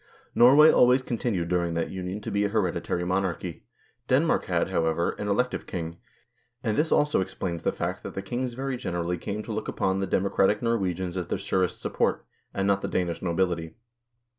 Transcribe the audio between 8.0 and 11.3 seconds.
that the kings very generally came to look upon the democratic Norwegians as